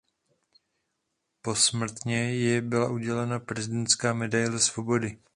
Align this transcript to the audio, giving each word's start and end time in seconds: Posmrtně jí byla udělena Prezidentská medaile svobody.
Posmrtně 1.41 2.33
jí 2.33 2.61
byla 2.61 2.89
udělena 2.89 3.39
Prezidentská 3.39 4.13
medaile 4.13 4.59
svobody. 4.59 5.17